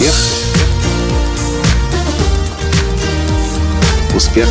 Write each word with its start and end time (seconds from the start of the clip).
Успех. 0.00 0.14
Успех. 4.14 4.48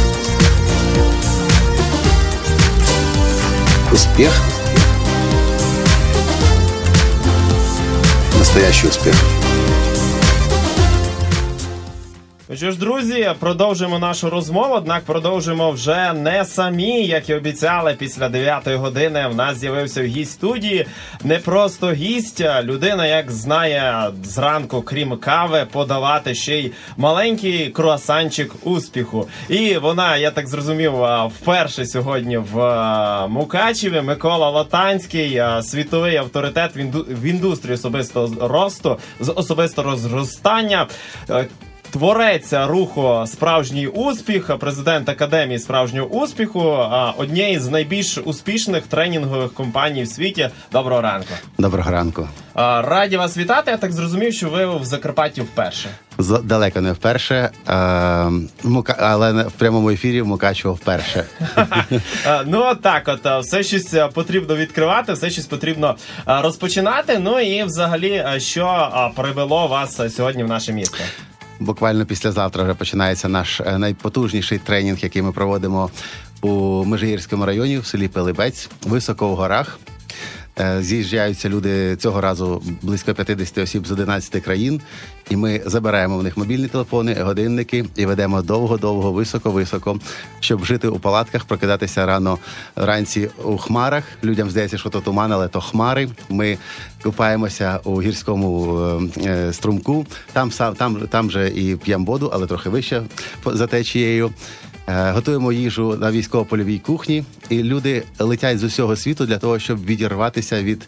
Успех. 3.92 4.32
Настоящий 8.38 8.88
успех. 8.88 9.39
Ну 12.52 12.56
Що 12.56 12.72
ж, 12.72 12.80
друзі, 12.80 13.32
продовжуємо 13.40 14.00
нашу 14.00 14.30
розмову. 14.30 14.74
Однак 14.74 15.04
продовжуємо 15.04 15.72
вже 15.72 16.14
не 16.14 16.46
самі, 16.46 17.06
як 17.06 17.30
і 17.30 17.34
обіцяли. 17.34 17.96
Після 18.00 18.30
9-ї 18.30 18.76
години 18.76 19.28
в 19.28 19.36
нас 19.36 19.58
з'явився 19.58 20.02
в 20.02 20.06
гість 20.06 20.32
студії. 20.32 20.86
Не 21.24 21.40
просто 21.40 21.92
гість, 21.92 22.44
людина, 22.64 23.08
як 23.08 23.32
знає 23.32 24.12
зранку, 24.24 24.82
крім 24.82 25.18
кави, 25.18 25.68
подавати 25.72 26.36
ще 26.36 26.60
й 26.60 26.72
маленький 26.98 27.70
круасанчик 27.70 28.52
успіху. 28.64 29.28
І 29.50 29.78
вона, 29.78 30.18
я 30.18 30.32
так 30.32 30.48
зрозумів, 30.48 30.94
вперше 31.40 31.86
сьогодні 31.86 32.38
в 32.38 32.58
Мукачеві. 33.28 34.02
Микола 34.02 34.50
Латанський, 34.50 35.42
світовий 35.62 36.16
авторитет 36.16 36.72
в 37.10 37.24
індустрії 37.26 37.76
особистого 37.76 38.48
росту, 38.48 38.98
з 39.20 39.32
особистого 39.32 39.92
розростання. 39.92 40.88
Творець 41.92 42.54
руху 42.54 43.24
справжній 43.28 43.88
успіх, 43.88 44.58
президент 44.60 45.10
академії 45.10 45.60
справжнього 45.60 46.08
успіху, 46.08 46.88
однієї 47.18 47.60
з 47.60 47.68
найбільш 47.68 48.18
успішних 48.18 48.88
тренінгових 48.88 49.54
компаній 49.54 50.04
в 50.04 50.08
світі. 50.08 50.50
Доброго 50.72 51.02
ранку. 51.02 51.30
Доброго 51.58 51.92
ранку. 51.92 52.28
Раді 52.56 53.18
вас 53.18 53.38
вітати. 53.38 53.72
Я 53.72 53.78
так 53.78 53.92
зрозумів, 53.92 54.34
що 54.34 54.50
ви 54.50 54.66
в 54.78 54.86
Закарпатті 54.86 55.42
вперше. 55.42 55.90
З- 56.18 56.42
далеко 56.44 56.82
не 56.82 56.92
вперше, 56.92 57.50
але 58.98 59.44
в 59.48 59.52
прямому 59.52 59.90
ефірі 59.90 60.24
Мукачево 60.24 60.74
вперше. 60.74 61.24
Ну 62.46 62.76
так, 62.76 63.04
от 63.08 63.44
все 63.46 63.64
щось 63.64 63.96
потрібно 64.14 64.56
відкривати, 64.56 65.14
все 65.14 65.30
щось 65.30 65.46
потрібно 65.46 65.96
розпочинати. 66.26 67.20
Ну 67.20 67.40
і 67.40 67.64
взагалі, 67.64 68.26
що 68.38 68.90
привело 69.16 69.68
вас 69.68 70.16
сьогодні 70.16 70.44
в 70.44 70.48
наше 70.48 70.74
місто? 70.74 70.98
Буквально 71.60 72.06
післязавтра 72.06 72.64
вже 72.64 72.74
починається 72.74 73.30
наш 73.30 73.62
е, 73.62 73.78
найпотужніший 73.78 74.58
тренінг, 74.58 75.00
який 75.00 75.22
ми 75.22 75.32
проводимо 75.32 75.90
у 76.42 76.86
Межигірському 76.86 77.46
районі 77.46 77.78
в 77.78 77.86
селі 77.86 78.08
Пилибець, 78.08 78.70
високо 78.84 79.28
в 79.28 79.36
горах. 79.36 79.80
Е, 80.60 80.84
З'їжджаються 80.84 81.50
люди 81.50 81.96
цього 81.96 82.22
разу 82.22 82.64
близько 82.82 83.14
50 83.14 83.58
осіб 83.58 83.88
з 83.88 83.92
11 83.92 84.44
країн, 84.44 84.82
і 85.30 85.36
ми 85.36 85.62
забираємо 85.66 86.18
в 86.18 86.24
них 86.24 86.38
мобільні 86.38 86.68
телефони, 86.68 87.14
годинники 87.14 87.86
і 87.96 88.06
ведемо 88.06 88.42
довго-довго, 88.42 89.12
високо-високо, 89.12 90.00
щоб 90.40 90.66
жити 90.66 90.88
у 90.88 91.00
палатках, 91.00 91.46
прокидатися 91.46 92.06
рано 92.06 92.38
вранці 92.76 93.30
у 93.44 93.58
хмарах. 93.58 94.04
Людям 94.24 94.50
здається, 94.50 94.78
що 94.78 94.90
то 94.90 95.02
туман, 95.02 95.32
але 95.32 95.48
то 95.48 95.62
хмари. 95.62 96.10
Ми 96.30 96.58
купаємося 97.04 97.80
у 97.84 98.02
гірському 98.02 98.80
е, 98.80 99.30
е, 99.30 99.54
струмку. 99.54 100.06
Там 100.34 100.52
сам 100.52 100.76
там, 100.76 101.08
там 101.08 101.32
же 101.32 101.50
і 101.50 101.76
п'ємо 101.76 102.06
воду, 102.06 102.30
але 102.34 102.48
трохи 102.48 102.70
вище 102.70 103.02
за 103.46 103.68
течією. 103.68 104.32
Е, 104.90 105.12
Готуємо 105.12 105.52
їжу 105.52 105.98
на 106.02 106.12
військово-польовій 106.12 106.80
кухні, 106.80 107.24
і 107.50 107.64
люди 107.64 108.04
летять 108.20 108.60
з 108.60 108.64
усього 108.64 108.96
світу 108.96 109.26
для 109.26 109.38
того, 109.38 109.60
щоб 109.60 109.86
відірватися 109.86 110.64
від 110.64 110.88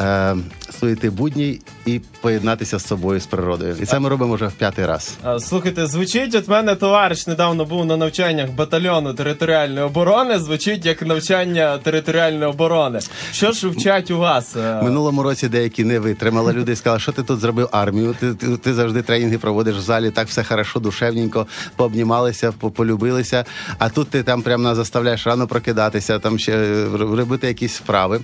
е, 0.00 0.36
суєти 0.80 1.10
будній 1.10 1.60
і 1.86 2.00
поєднатися 2.20 2.78
з 2.78 2.86
собою 2.86 3.20
з 3.20 3.26
природою. 3.26 3.76
І 3.82 3.86
це 3.86 3.98
ми 3.98 4.08
робимо 4.08 4.34
вже 4.34 4.46
в 4.46 4.52
п'ятий 4.52 4.86
раз. 4.86 5.16
А, 5.22 5.38
Слухайте, 5.38 5.86
звучить, 5.86 6.34
от 6.34 6.48
мене 6.48 6.74
товариш 6.74 7.26
недавно 7.26 7.64
був 7.64 7.84
на 7.84 7.96
навчаннях 7.96 8.50
батальйону 8.50 9.14
територіальної 9.14 9.86
оборони. 9.86 10.38
Звучить 10.38 10.86
як 10.86 11.02
навчання 11.02 11.78
територіальної 11.78 12.50
оборони. 12.50 12.98
Що 13.32 13.52
ж 13.52 13.68
вчать 13.68 14.10
у 14.10 14.18
вас? 14.18 14.56
Е, 14.56 14.82
Минулому 14.82 15.22
році 15.22 15.48
деякі 15.48 15.84
не 15.84 15.98
витримали. 15.98 16.52
Люди 16.52 16.72
і 16.72 16.76
сказали, 16.76 17.00
що 17.00 17.12
ти 17.12 17.22
тут 17.22 17.40
зробив 17.40 17.68
армію. 17.72 18.16
Ти, 18.20 18.34
ти, 18.34 18.56
ти 18.56 18.74
завжди 18.74 19.02
тренінги 19.02 19.38
проводиш 19.38 19.76
в 19.76 19.80
залі, 19.80 20.10
так 20.10 20.28
все 20.28 20.44
хорошо, 20.44 20.80
душевненько, 20.80 21.46
пообнімалися, 21.76 22.52
полюбилися. 22.52 23.44
А 23.78 23.88
тут 23.88 24.10
ти 24.10 24.22
там 24.22 24.42
прямо 24.42 24.62
нас 24.64 24.76
заставляєш 24.76 25.26
рано 25.26 25.46
прокидатися, 25.46 26.18
там 26.18 26.38
ще 26.38 26.52
е, 26.52 26.86
робити 26.96 27.46
якісь 27.46 27.74
справи. 27.74 28.20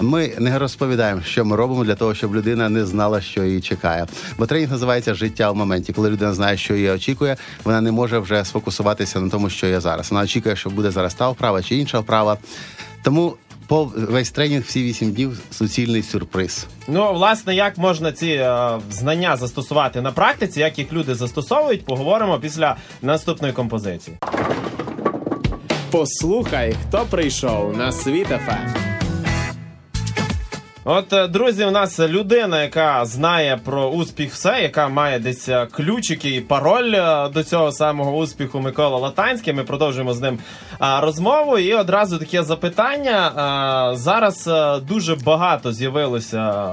Ми 0.00 0.32
не 0.38 0.58
розповідаємо, 0.58 0.93
що 1.24 1.44
ми 1.44 1.56
робимо 1.56 1.84
для 1.84 1.94
того, 1.94 2.14
щоб 2.14 2.34
людина 2.34 2.68
не 2.68 2.86
знала, 2.86 3.20
що 3.20 3.44
її 3.44 3.60
чекає. 3.60 4.06
Бо 4.38 4.46
тренінг 4.46 4.72
називається 4.72 5.14
життя 5.14 5.50
в 5.50 5.56
моменті. 5.56 5.92
Коли 5.92 6.10
людина 6.10 6.34
знає, 6.34 6.56
що 6.56 6.74
її 6.74 6.90
очікує, 6.90 7.36
вона 7.64 7.80
не 7.80 7.92
може 7.92 8.18
вже 8.18 8.44
сфокусуватися 8.44 9.20
на 9.20 9.30
тому, 9.30 9.50
що 9.50 9.66
є 9.66 9.80
зараз. 9.80 10.10
Вона 10.10 10.24
очікує, 10.24 10.56
що 10.56 10.70
буде 10.70 10.90
зараз 10.90 11.14
та 11.14 11.28
вправа 11.28 11.62
чи 11.62 11.76
інша 11.76 11.98
вправа. 11.98 12.38
Тому 13.02 13.36
по 13.66 13.84
весь 13.84 14.30
тренінг 14.30 14.64
всі 14.64 14.82
вісім 14.82 15.12
днів 15.12 15.40
суцільний 15.50 16.02
сюрприз. 16.02 16.66
Ну, 16.88 17.12
власне, 17.12 17.54
як 17.54 17.78
можна 17.78 18.12
ці 18.12 18.26
е, 18.26 18.78
знання 18.90 19.36
застосувати 19.36 20.00
на 20.00 20.12
практиці, 20.12 20.60
як 20.60 20.78
їх 20.78 20.92
люди 20.92 21.14
застосовують, 21.14 21.84
поговоримо 21.84 22.38
після 22.38 22.76
наступної 23.02 23.52
композиції. 23.52 24.16
Послухай, 25.90 26.74
хто 26.88 27.06
прийшов 27.10 27.76
на 27.76 27.92
світ 27.92 28.30
Ем. 28.30 28.83
От, 30.86 31.12
е, 31.12 31.28
друзі, 31.28 31.64
у 31.64 31.70
нас 31.70 32.00
людина, 32.00 32.62
яка 32.62 33.04
знає 33.04 33.60
про 33.64 33.86
успіх 33.86 34.32
все, 34.32 34.62
яка 34.62 34.88
має 34.88 35.18
десь 35.18 35.48
е, 35.48 35.66
ключики 35.66 36.36
і 36.36 36.40
пароль 36.40 36.94
е, 36.94 37.28
до 37.28 37.44
цього 37.44 37.72
самого 37.72 38.16
успіху 38.16 38.60
Микола 38.60 38.98
Латанський. 38.98 39.52
Ми 39.52 39.64
продовжуємо 39.64 40.14
з 40.14 40.20
ним 40.20 40.38
розмову. 40.80 41.58
І 41.58 41.74
одразу 41.74 42.18
таке 42.18 42.42
запитання. 42.42 43.30
Зараз 43.96 44.50
дуже 44.88 45.14
багато 45.14 45.72
з'явилося 45.72 46.72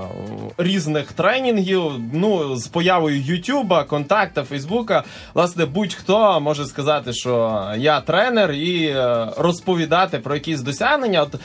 різних 0.58 1.12
тренінгів. 1.12 1.84
Ну, 2.14 2.56
з 2.56 2.68
появою 2.68 3.22
Ютуба, 3.22 3.84
контакта, 3.84 4.44
Фейсбука. 4.44 5.04
Власне, 5.34 5.66
будь-хто 5.66 6.40
може 6.40 6.66
сказати, 6.66 7.14
що 7.14 7.64
я 7.78 8.02
тренер, 8.02 8.52
і 8.52 8.96
розповідати 9.38 10.18
про 10.18 10.34
якісь 10.34 10.62
досягнення. 10.62 11.22
От 11.22 11.36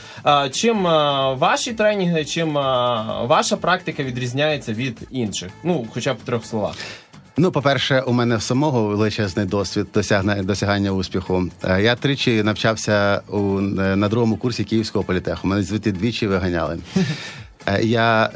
чим 0.55 0.83
ваші 1.37 1.73
тренінги, 1.73 2.25
чим 2.25 2.56
ваша 3.27 3.57
практика 3.57 4.03
відрізняється 4.03 4.73
від 4.73 5.07
інших? 5.11 5.49
Ну, 5.63 5.87
хоча 5.93 6.13
б 6.13 6.17
в 6.23 6.25
трьох 6.25 6.45
словах. 6.45 6.75
Ну, 7.39 7.51
по-перше, 7.51 8.01
у 8.01 8.13
мене 8.13 8.35
в 8.35 8.41
самого 8.41 8.83
величезний 8.83 9.45
досвід 9.45 9.87
досягнення, 9.93 10.43
досягання 10.43 10.91
успіху. 10.91 11.49
Е, 11.63 11.81
Я 11.81 11.95
тричі 11.95 12.43
навчався 12.43 13.21
у, 13.29 13.59
е, 13.59 13.95
на 13.95 14.09
другому 14.09 14.37
курсі 14.37 14.63
Київського 14.63 15.05
політеху. 15.05 15.47
Мене 15.47 15.63
звідти 15.63 15.91
двічі 15.91 16.27
виганяли. 16.27 16.79
Е, 17.69 17.83
Я 17.83 18.29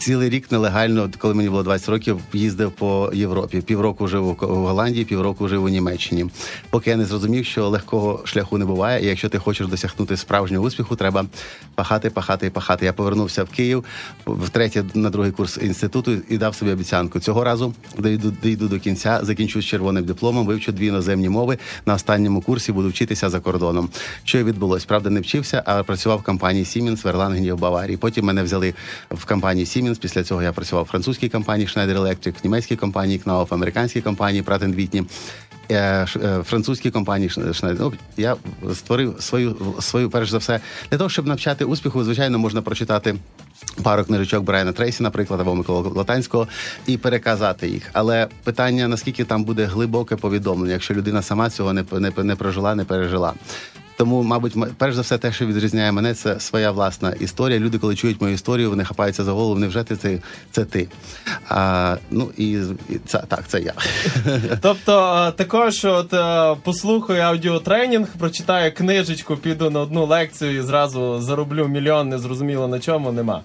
цілий 0.00 0.28
рік 0.28 0.52
нелегально, 0.52 1.10
коли 1.18 1.34
мені 1.34 1.48
було 1.48 1.62
20 1.62 1.88
років, 1.88 2.20
їздив 2.32 2.72
по 2.72 3.10
Європі. 3.14 3.60
Півроку 3.60 4.08
жив 4.08 4.26
у 4.28 4.34
Голландії, 4.44 5.04
півроку 5.04 5.48
жив 5.48 5.64
у 5.64 5.68
Німеччині. 5.68 6.26
Поки 6.70 6.90
я 6.90 6.96
не 6.96 7.04
зрозумів, 7.04 7.44
що 7.44 7.68
легкого 7.68 8.20
шляху 8.24 8.58
не 8.58 8.64
буває, 8.64 9.04
і 9.04 9.06
якщо 9.06 9.28
ти 9.28 9.38
хочеш 9.38 9.66
досягнути 9.66 10.16
справжнього 10.16 10.66
успіху, 10.66 10.96
треба 10.96 11.26
пахати, 11.74 12.10
пахати 12.10 12.46
і 12.46 12.50
пахати. 12.50 12.86
Я 12.86 12.92
повернувся 12.92 13.44
в 13.44 13.48
Київ 13.48 13.84
втретє 14.26 14.84
на 14.94 15.10
другий 15.10 15.32
курс 15.32 15.58
інституту 15.62 16.12
і 16.28 16.38
дав 16.38 16.54
собі 16.54 16.72
обіцянку. 16.72 17.20
Цього 17.20 17.44
разу 17.44 17.74
дійду, 17.98 18.32
дійду 18.42 18.68
до 18.68 18.78
кінця, 18.78 19.20
закінчу 19.22 19.62
з 19.62 19.64
червоним 19.64 20.04
дипломом, 20.04 20.46
вивчу 20.46 20.72
дві 20.72 20.86
іноземні 20.86 21.28
мови. 21.28 21.58
На 21.86 21.94
останньому 21.94 22.40
курсі 22.40 22.72
буду 22.72 22.88
вчитися 22.88 23.30
за 23.30 23.40
кордоном. 23.40 23.88
Що 24.24 24.38
і 24.38 24.44
відбулось? 24.44 24.84
Правда, 24.84 25.10
не 25.10 25.20
вчився, 25.20 25.62
а 25.66 25.82
працював 25.82 26.18
в 26.18 26.22
компанії 26.22 26.64
Siemens 26.64 27.04
в 27.04 27.08
Ерлангені 27.08 27.52
в 27.52 27.58
Баварії. 27.58 27.96
Потім 27.96 28.24
мене 28.24 28.42
взяли 28.42 28.74
в 29.10 29.24
компанії 29.24 29.66
Siemens. 29.66 29.89
Після 29.98 30.24
цього 30.24 30.42
я 30.42 30.52
працював 30.52 30.84
в 30.84 30.88
французькій 30.88 31.28
компанії 31.28 31.68
Schneider 31.68 31.98
Electric, 31.98 32.34
німецькій 32.44 32.76
компанії 32.76 33.20
Knauf, 33.26 33.46
американській 33.50 34.00
компанії 34.00 34.42
Pratt 34.42 34.74
Whitney. 34.74 35.04
е, 35.70 36.06
е, 36.16 36.42
французькій 36.44 36.90
компанії 36.90 37.30
Schneider. 37.30 37.76
Ну, 37.80 37.92
я 38.16 38.36
створив 38.74 39.16
свою 39.20 39.56
свою 39.80 40.10
перш 40.10 40.30
за 40.30 40.38
все 40.38 40.60
для 40.90 40.98
того, 40.98 41.10
щоб 41.10 41.26
навчати 41.26 41.64
успіху. 41.64 42.04
Звичайно, 42.04 42.38
можна 42.38 42.62
прочитати. 42.62 43.16
Пару 43.82 44.04
книжечок 44.04 44.44
Брайана 44.44 44.72
Трейсі, 44.72 45.02
наприклад, 45.02 45.40
або 45.40 45.54
Микола 45.54 45.90
Латанського, 45.94 46.48
і 46.86 46.96
переказати 46.96 47.68
їх. 47.68 47.90
Але 47.92 48.28
питання 48.44 48.88
наскільки 48.88 49.24
там 49.24 49.44
буде 49.44 49.64
глибоке 49.64 50.16
повідомлення, 50.16 50.72
якщо 50.72 50.94
людина 50.94 51.22
сама 51.22 51.50
цього 51.50 51.72
не, 51.72 51.84
не, 51.92 52.12
не 52.16 52.36
прожила, 52.36 52.74
не 52.74 52.84
пережила. 52.84 53.34
Тому, 54.00 54.22
мабуть, 54.22 54.54
перш 54.78 54.94
за 54.94 55.00
все, 55.00 55.18
те, 55.18 55.32
що 55.32 55.46
відрізняє 55.46 55.92
мене, 55.92 56.14
це 56.14 56.40
своя 56.40 56.70
власна 56.70 57.12
історія. 57.20 57.58
Люди, 57.58 57.78
коли 57.78 57.96
чують 57.96 58.20
мою 58.20 58.34
історію, 58.34 58.70
вони 58.70 58.84
хапаються 58.84 59.24
за 59.24 59.32
голову. 59.32 59.60
Невже 59.60 59.84
ти 59.84 59.96
це, 59.96 60.18
це 60.50 60.64
ти? 60.64 60.88
А, 61.48 61.96
ну 62.10 62.30
і, 62.36 62.52
і 62.88 62.98
це 63.06 63.22
так, 63.28 63.48
це 63.48 63.60
я. 63.60 63.72
Тобто, 64.60 65.24
е, 65.28 65.32
також 65.32 65.84
от 65.84 66.14
е, 66.14 66.56
послухаю 66.62 67.22
аудіотренінг, 67.22 68.08
прочитаю 68.18 68.74
книжечку, 68.74 69.36
піду 69.36 69.70
на 69.70 69.80
одну 69.80 70.06
лекцію 70.06 70.56
і 70.56 70.60
зразу 70.60 71.20
зароблю 71.20 71.68
мільйон, 71.68 72.08
не 72.08 72.18
зрозуміло 72.18 72.68
на 72.68 72.78
чому, 72.78 73.12
нема. 73.12 73.42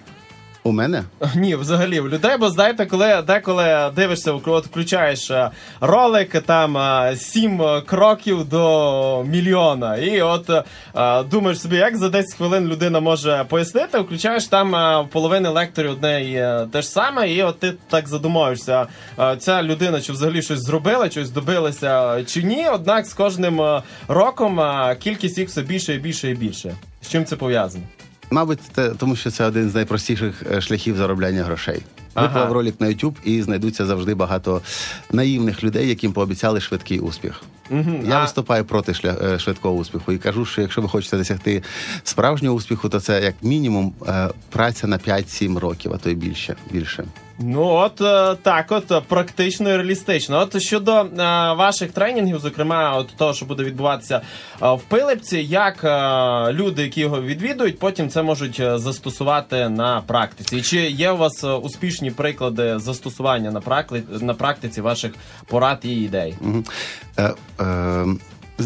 У 0.66 0.72
мене 0.72 1.04
Ні, 1.34 1.56
взагалі 1.56 2.00
в 2.00 2.08
людей, 2.08 2.36
бо 2.38 2.50
знаєте, 2.50 2.86
коли 2.86 3.22
деколи 3.26 3.90
дивишся, 3.96 4.32
от 4.32 4.66
включаєш 4.66 5.30
е, 5.30 5.50
ролик, 5.80 6.42
там 6.42 6.76
е, 6.76 7.16
сім 7.16 7.62
кроків 7.86 8.48
до 8.48 9.24
мільйона, 9.28 9.96
і 9.96 10.22
от 10.22 10.50
е, 10.50 11.22
думаєш 11.22 11.60
собі, 11.60 11.76
як 11.76 11.96
за 11.96 12.08
10 12.08 12.36
хвилин 12.36 12.68
людина 12.68 13.00
може 13.00 13.44
пояснити, 13.48 13.98
включаєш 13.98 14.46
там 14.46 15.06
половини 15.08 15.48
лекторів 15.48 15.90
одне 15.90 16.22
і 16.22 16.34
те 16.72 16.82
ж 16.82 16.88
саме, 16.88 17.30
і 17.30 17.42
от 17.42 17.58
ти 17.58 17.72
так 17.88 18.08
задумаєшся, 18.08 18.86
ця 19.38 19.62
людина 19.62 20.00
чи 20.00 20.12
взагалі 20.12 20.42
щось 20.42 20.60
зробила, 20.60 21.10
щось 21.10 21.30
добилася 21.30 22.24
чи 22.24 22.42
ні. 22.42 22.68
Однак 22.72 23.06
з 23.06 23.14
кожним 23.14 23.80
роком 24.08 24.60
кількість 24.98 25.38
їх 25.38 25.48
все 25.48 25.62
більше 25.62 25.94
і 25.94 25.98
більше 25.98 26.30
і 26.30 26.34
більше. 26.34 26.74
З 27.02 27.08
чим 27.08 27.24
це 27.24 27.36
пов'язано? 27.36 27.84
Мабуть, 28.30 28.60
те, 28.60 28.88
тому 28.88 29.16
що 29.16 29.30
це 29.30 29.44
один 29.44 29.70
з 29.70 29.74
найпростіших 29.74 30.42
е, 30.52 30.60
шляхів 30.60 30.96
заробляння 30.96 31.44
грошей. 31.44 31.82
Ага. 32.14 32.26
Виклав 32.26 32.52
ролик 32.52 32.80
на 32.80 32.86
YouTube 32.86 33.14
і 33.24 33.42
знайдуться 33.42 33.86
завжди 33.86 34.14
багато 34.14 34.60
наївних 35.12 35.64
людей, 35.64 35.88
яким 35.88 36.12
пообіцяли 36.12 36.60
швидкий 36.60 36.98
успіх. 36.98 37.42
Я 38.04 38.16
а- 38.16 38.20
виступаю 38.22 38.64
проти 38.64 38.94
шля... 38.94 39.16
е, 39.22 39.38
швидкого 39.38 39.74
успіху 39.74 40.12
і 40.12 40.18
кажу, 40.18 40.44
що 40.44 40.62
якщо 40.62 40.82
ви 40.82 40.88
хочете 40.88 41.16
досягти 41.16 41.62
справжнього 42.04 42.56
успіху, 42.56 42.88
то 42.88 43.00
це 43.00 43.22
як 43.22 43.34
мінімум 43.42 43.92
е, 44.08 44.28
праця 44.50 44.86
на 44.86 44.98
5-7 44.98 45.58
років, 45.58 45.92
а 45.94 45.98
то 45.98 46.10
й 46.10 46.14
більше. 46.14 46.56
більше. 46.70 47.04
Ну 47.38 47.62
от 47.64 48.00
е, 48.00 48.36
так, 48.42 48.72
от 48.72 49.04
практично 49.08 49.70
і 49.70 49.76
реалістично. 49.76 50.38
От 50.40 50.62
щодо 50.62 50.92
е, 51.00 51.06
ваших 51.52 51.92
тренінгів, 51.92 52.38
зокрема, 52.38 52.96
от 52.96 53.16
того, 53.16 53.34
що 53.34 53.46
буде 53.46 53.62
відбуватися 53.64 54.20
е, 54.62 54.72
в 54.74 54.80
Пилипці, 54.88 55.38
як 55.38 55.84
е, 55.84 56.52
люди, 56.52 56.82
які 56.82 57.00
його 57.00 57.22
відвідують, 57.22 57.78
потім 57.78 58.08
це 58.08 58.22
можуть 58.22 58.60
е, 58.60 58.78
застосувати 58.78 59.68
на 59.68 60.00
практиці. 60.06 60.62
Чи 60.62 60.76
є 60.90 61.10
у 61.10 61.16
вас 61.16 61.44
е, 61.44 61.48
успішні 61.48 62.10
приклади 62.10 62.78
застосування 62.78 63.50
на 63.50 63.60
пракли- 63.60 64.22
на 64.22 64.34
практиці 64.34 64.80
ваших 64.80 65.12
порад 65.46 65.78
і 65.82 65.88
ідей? 65.88 66.34
Мгм. 66.40 66.64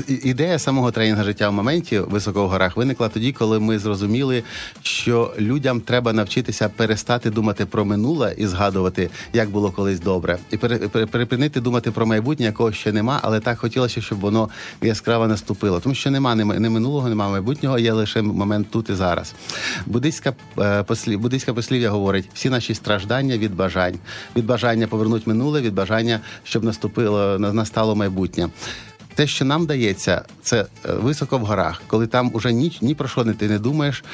Ідея 0.08 0.58
самого 0.58 0.90
тренінгу 0.90 1.24
життя 1.24 1.48
в 1.48 1.52
моменті 1.52 1.98
високо 1.98 2.44
в 2.46 2.48
горах 2.48 2.76
виникла 2.76 3.08
тоді, 3.08 3.32
коли 3.32 3.60
ми 3.60 3.78
зрозуміли, 3.78 4.42
що 4.82 5.34
людям 5.38 5.80
треба 5.80 6.12
навчитися 6.12 6.68
перестати 6.68 7.30
думати 7.30 7.66
про 7.66 7.84
минуле 7.84 8.34
і 8.38 8.46
згадувати, 8.46 9.10
як 9.32 9.50
було 9.50 9.70
колись 9.70 10.00
добре, 10.00 10.38
і 10.50 10.56
перепинити 11.06 11.60
думати 11.60 11.90
про 11.90 12.06
майбутнє, 12.06 12.46
якого 12.46 12.72
ще 12.72 12.92
нема, 12.92 13.20
але 13.22 13.40
так 13.40 13.58
хотілося, 13.58 14.00
щоб 14.00 14.20
воно 14.20 14.48
яскраво 14.82 15.26
наступило. 15.28 15.80
Тому 15.80 15.94
що 15.94 16.10
нема 16.10 16.32
м- 16.32 16.72
минулого, 16.72 17.08
нема 17.08 17.28
майбутнього, 17.28 17.78
є 17.78 17.92
лише 17.92 18.22
момент 18.22 18.66
тут 18.70 18.90
і 18.90 18.94
зараз. 18.94 19.34
Буддийська 19.86 20.34
е, 20.58 20.82
послів, 20.82 21.20
буддийська 21.20 21.54
послів'я 21.54 21.90
говорить: 21.90 22.28
всі 22.34 22.50
наші 22.50 22.74
страждання 22.74 23.38
від 23.38 23.54
бажань, 23.56 23.98
від 24.36 24.46
бажання 24.46 24.86
повернути 24.86 25.22
минуле, 25.26 25.60
від 25.60 25.74
бажання, 25.74 26.20
щоб 26.44 26.64
наступило 26.64 27.38
на- 27.38 27.52
настало 27.52 27.96
майбутнє. 27.96 28.48
Те, 29.14 29.26
що 29.26 29.44
нам 29.44 29.66
дається, 29.66 30.24
це 30.42 30.60
е, 30.60 30.66
високо 30.92 31.38
в 31.38 31.40
горах, 31.40 31.82
коли 31.86 32.06
там 32.06 32.30
уже 32.34 32.52
ні, 32.52 32.78
ні 32.80 32.94
про 32.94 33.08
що 33.08 33.24
не 33.24 33.34
ти 33.34 33.48
не 33.48 33.58
думаєш, 33.58 34.04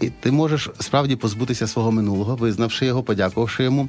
і 0.00 0.10
ти 0.20 0.30
можеш 0.32 0.70
справді 0.80 1.16
позбутися 1.16 1.66
свого 1.66 1.92
минулого, 1.92 2.36
визнавши 2.36 2.86
його, 2.86 3.02
подякувавши 3.02 3.64
йому, 3.64 3.88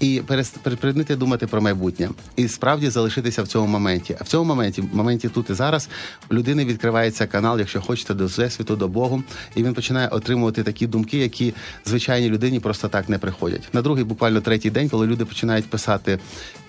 і 0.00 0.22
припинити 0.62 1.16
думати 1.16 1.46
про 1.46 1.60
майбутнє, 1.60 2.10
і 2.36 2.48
справді 2.48 2.90
залишитися 2.90 3.42
в 3.42 3.46
цьому 3.48 3.66
моменті. 3.66 4.16
А 4.20 4.24
в 4.24 4.28
цьому 4.28 4.44
моменті, 4.44 4.80
в 4.80 4.96
моменті 4.96 5.28
тут 5.28 5.50
і 5.50 5.54
зараз, 5.54 5.88
у 6.30 6.34
людини 6.34 6.64
відкривається 6.64 7.26
канал, 7.26 7.58
якщо 7.58 7.80
хочете, 7.80 8.14
до 8.14 8.26
всесвіту, 8.26 8.76
до 8.76 8.88
Богу, 8.88 9.22
і 9.54 9.62
він 9.62 9.74
починає 9.74 10.08
отримувати 10.08 10.62
такі 10.62 10.86
думки, 10.86 11.18
які 11.18 11.54
звичайній 11.84 12.28
людині 12.28 12.60
просто 12.60 12.88
так 12.88 13.08
не 13.08 13.18
приходять. 13.18 13.68
На 13.72 13.82
другий, 13.82 14.04
буквально 14.04 14.40
третій 14.40 14.70
день, 14.70 14.88
коли 14.88 15.06
люди 15.06 15.24
починають 15.24 15.70
писати 15.70 16.18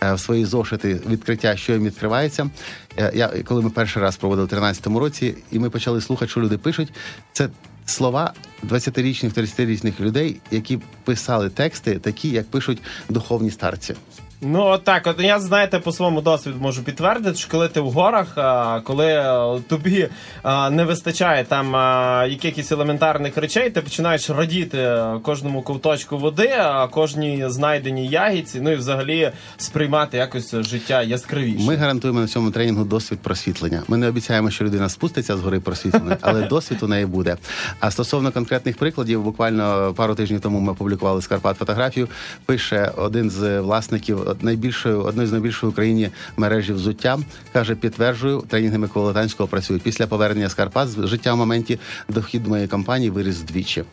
е, 0.03 0.13
в 0.13 0.19
свої 0.19 0.45
зошити 0.45 1.01
відкриття, 1.09 1.55
що 1.55 1.73
їм 1.73 1.85
відкривається. 1.85 2.49
е, 2.97 3.11
Я 3.15 3.27
коли 3.27 3.61
ми 3.61 3.69
перший 3.69 4.01
раз 4.01 4.17
проводили 4.17 4.47
в 4.47 4.53
13-му 4.53 4.99
році, 4.99 5.35
і 5.51 5.59
ми 5.59 5.69
почали 5.69 6.01
слухати, 6.01 6.31
що 6.31 6.41
люди 6.41 6.57
пишуть. 6.57 6.93
Це 7.33 7.49
слова 7.85 8.33
20-річних, 8.63 9.33
30-річних 9.33 9.99
людей, 9.99 10.41
які 10.51 10.79
писали 11.03 11.49
тексти, 11.49 11.99
такі, 11.99 12.29
як 12.29 12.47
пишуть 12.51 12.81
духовні 13.09 13.51
старці. 13.51 13.95
Ну, 14.41 14.63
от 14.63 14.83
так, 14.83 15.07
от 15.07 15.19
я 15.19 15.39
знаєте, 15.39 15.79
по 15.79 15.91
своєму 15.91 16.21
досвіду 16.21 16.57
можу 16.61 16.83
підтвердити, 16.83 17.37
що 17.37 17.51
коли 17.51 17.67
ти 17.67 17.81
в 17.81 17.91
горах, 17.91 18.27
а, 18.35 18.79
коли 18.83 19.05
е, 19.05 19.59
тобі 19.67 20.07
а, 20.43 20.69
не 20.69 20.83
вистачає 20.83 21.43
там 21.43 21.75
а, 21.75 22.25
якихось 22.29 22.71
елементарних 22.71 23.37
речей, 23.37 23.69
ти 23.69 23.81
починаєш 23.81 24.29
радіти 24.29 24.97
кожному 25.23 25.61
ковточку 25.61 26.17
води, 26.17 26.49
а 26.59 26.87
кожній 26.87 27.43
знайденій 27.47 28.07
ягідці, 28.07 28.61
ну 28.61 28.71
і 28.71 28.75
взагалі 28.75 29.31
сприймати 29.57 30.17
якось 30.17 30.55
життя 30.55 31.01
яскравіше. 31.01 31.65
Ми 31.65 31.75
гарантуємо 31.75 32.19
на 32.19 32.27
цьому 32.27 32.51
тренінгу 32.51 32.83
досвід 32.83 33.19
просвітлення. 33.19 33.83
Ми 33.87 33.97
не 33.97 34.07
обіцяємо, 34.07 34.51
що 34.51 34.65
людина 34.65 34.89
спуститься 34.89 35.37
з 35.37 35.39
гори 35.39 35.59
просвітлення, 35.59 36.17
але 36.21 36.41
досвід 36.47 36.83
у 36.83 36.87
неї 36.87 37.05
буде. 37.05 37.37
А 37.79 37.91
стосовно 37.91 38.31
конкретних 38.49 38.77
прикладів, 38.77 39.23
буквально 39.23 39.93
пару 39.93 40.15
тижнів 40.15 40.41
тому 40.41 40.59
ми 40.59 40.71
опублікували 40.71 41.21
з 41.21 41.27
Карпат 41.27 41.57
фотографію. 41.57 42.07
Пише 42.45 42.91
один 42.97 43.29
з 43.29 43.59
власників 43.59 44.35
найбільшої 44.41 44.95
одної 44.95 45.27
з 45.27 45.31
найбільшої 45.31 45.69
в 45.69 45.73
Україні 45.73 46.09
мережі 46.37 46.73
взуття. 46.73 47.19
каже: 47.53 47.75
підтверджую, 47.75 48.43
тренінги 48.47 48.77
Миколи 48.77 49.05
Латанського 49.05 49.47
працюють. 49.47 49.83
Після 49.83 50.07
повернення 50.07 50.49
з 50.49 50.53
Карпат 50.53 51.07
життя 51.07 51.33
в 51.33 51.37
моменті 51.37 51.79
дохід 52.09 52.47
моєї 52.47 52.67
компанії 52.67 53.09
виріс 53.09 53.37
вдвічі. 53.37 53.83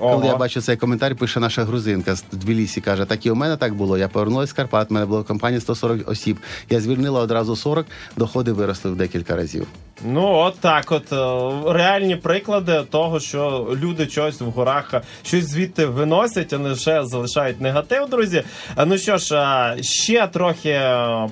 Коли 0.00 0.26
я 0.26 0.36
бачу 0.36 0.60
цей 0.60 0.76
коментар, 0.76 1.14
пише 1.14 1.40
наша 1.40 1.64
грузинка 1.64 2.14
з 2.14 2.24
Тбілісі, 2.32 2.80
каже, 2.80 3.04
так 3.04 3.26
і 3.26 3.30
у 3.30 3.34
мене 3.34 3.56
так 3.56 3.74
було. 3.74 3.98
Я 3.98 4.08
повернулася 4.08 4.50
з 4.50 4.52
Карпат, 4.52 4.90
в 4.90 4.92
мене 4.92 5.06
була 5.06 5.22
компанія 5.22 5.60
140 5.60 6.08
осіб. 6.08 6.38
Я 6.70 6.80
звільнила 6.80 7.20
одразу 7.20 7.56
40, 7.56 7.86
доходи 8.16 8.52
виросли 8.52 8.90
в 8.90 8.96
декілька 8.96 9.36
разів. 9.36 9.66
Ну, 10.04 10.28
от 10.34 10.60
так, 10.60 10.92
от 10.92 11.12
е, 11.12 11.72
реальні 11.72 12.16
приклади 12.16 12.82
того, 12.90 13.20
що 13.20 13.68
люди 13.82 14.08
щось 14.08 14.40
в 14.40 14.44
горах, 14.44 14.94
е, 14.94 15.02
щось 15.22 15.48
звідти 15.48 15.86
виносять, 15.86 16.52
а 16.52 16.58
не 16.58 16.68
лише 16.68 17.04
залишають 17.04 17.60
негатив, 17.60 18.08
друзі. 18.10 18.42
Е, 18.78 18.86
Ну 18.86 18.98
що 18.98 19.16
ж, 19.18 19.76
ще 19.80 20.26
трохи 20.26 20.80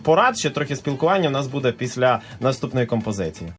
порад, 0.03 0.39
ще 0.39 0.51
трохи 0.51 0.77
спілкування 0.77 1.29
у 1.29 1.33
нас 1.33 1.47
буде 1.47 1.73
після 1.73 2.21
наступної 2.41 2.87
композиції. 2.87 3.53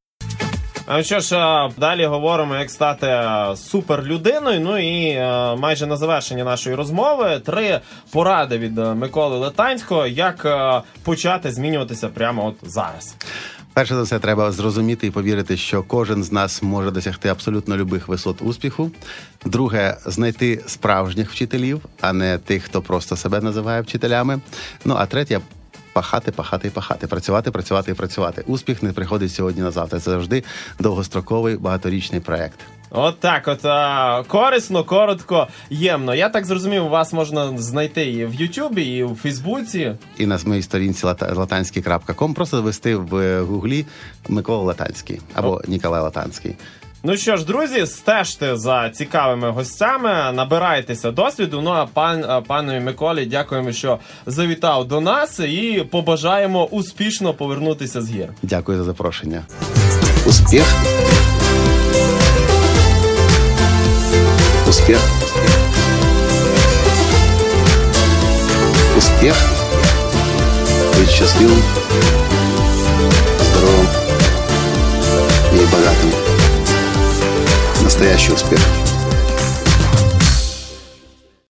А 0.92 1.04
що 1.04 1.20
ж, 1.20 1.36
е, 1.36 1.72
далі 1.78 2.06
говоримо, 2.06 2.56
як 2.56 2.70
стати 2.70 3.08
е, 3.08 3.56
суперлюдиною. 3.56 4.60
Ну 4.60 4.78
і 4.78 5.10
е, 5.10 5.56
майже 5.56 5.86
на 5.86 5.98
завершення 5.98 6.44
нашої 6.44 6.76
розмови 6.76 7.42
три 7.46 7.80
поради 8.12 8.58
від 8.58 8.78
Миколи 8.78 9.38
Летанського, 9.38 10.08
як 10.08 10.48
почати 11.04 11.52
змінюватися 11.52 12.08
прямо 12.08 12.46
от 12.46 12.56
зараз. 12.70 13.16
Перше 13.74 13.96
за 13.96 14.02
все, 14.02 14.20
треба 14.20 14.52
зрозуміти 14.52 15.08
і 15.08 15.12
повірити, 15.12 15.58
що 15.58 15.84
кожен 15.84 16.24
з 16.24 16.32
нас 16.32 16.64
може 16.64 16.92
досягти 16.92 17.30
абсолютно 17.30 17.78
любих 17.78 18.08
висот 18.08 18.42
успіху. 18.42 18.92
Друге, 19.46 19.98
знайти 20.06 20.64
справжніх 20.68 21.32
вчителів, 21.32 21.82
а 22.02 22.14
не 22.14 22.38
тих, 22.38 22.64
хто 22.64 22.82
просто 22.82 23.16
себе 23.16 23.42
називає 23.42 23.82
вчителями. 23.82 24.40
Ну 24.86 24.96
а 24.98 25.06
третє. 25.06 25.40
Пахати, 25.94 26.32
пахати 26.32 26.68
і 26.68 26.72
пахати, 26.72 27.08
працювати, 27.08 27.52
працювати 27.52 27.92
і 27.92 27.94
працювати. 27.94 28.44
Успіх 28.48 28.84
не 28.84 28.94
приходить 28.94 29.34
сьогодні 29.34 29.62
на 29.62 29.72
завтра. 29.72 30.00
Це 30.00 30.12
завжди 30.12 30.44
довгостроковий 30.80 31.58
багаторічний 31.58 32.22
проект. 32.22 32.60
От 32.92 33.20
так, 33.20 33.48
от 33.48 33.66
а, 33.66 34.24
корисно, 34.28 34.84
коротко, 34.84 35.48
ємно. 35.70 36.16
Я 36.16 36.30
так 36.30 36.46
зрозумів, 36.46 36.88
вас 36.88 37.14
можна 37.14 37.58
знайти 37.58 38.12
і 38.12 38.26
в 38.26 38.34
Ютубі, 38.34 38.84
і 38.84 39.04
в 39.04 39.16
Фейсбуці. 39.16 39.96
І 40.18 40.26
на 40.26 40.40
моїй 40.46 40.62
сторінці 40.62 41.06
латанський.ком 41.06 42.34
просто 42.34 42.62
ввести 42.62 42.96
в 42.96 43.42
гуглі 43.44 43.86
Микола 44.30 44.64
Латанський 44.64 45.22
або 45.34 45.62
Ніколай 45.68 46.02
Латанський. 46.02 46.56
Ну 47.07 47.17
що 47.17 47.37
ж, 47.37 47.45
друзі, 47.45 47.87
стежте 47.87 48.57
за 48.57 48.91
цікавими 48.91 49.51
гостями, 49.51 50.33
набирайтеся 50.33 51.11
досвіду. 51.11 51.61
Ну 51.61 51.71
а 51.71 51.87
пан 51.87 52.25
а, 52.29 52.41
панові 52.41 52.81
Миколі, 52.81 53.27
дякуємо, 53.27 53.73
що 53.73 53.99
завітав 54.27 54.89
до 54.89 55.01
нас, 55.01 55.41
і 55.41 55.87
побажаємо 55.91 56.65
успішно 56.65 57.35
повернутися 57.35 58.03
з 58.03 58.11
гір. 58.11 58.29
Дякую 58.43 58.79
за 58.79 58.85
запрошення. 58.85 59.43
Успіх. 60.27 60.65
Успіх. 64.69 64.99
Успіх. 68.99 69.35
Быть 70.97 71.11
счастливым, 71.11 71.63
здоровым 73.41 73.89
и 75.53 75.67
богатым. 75.73 76.28
Настоящий 77.90 78.34
успех. 78.34 78.89